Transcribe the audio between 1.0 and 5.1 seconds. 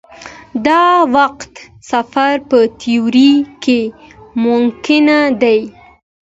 وخت سفر په تیوري کې ممکن